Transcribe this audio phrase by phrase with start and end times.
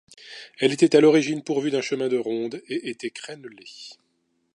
[0.57, 3.67] Elle était à l'origine pourvue d'un chemin de ronde et était crénelée.